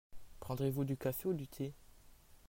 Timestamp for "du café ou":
0.83-1.33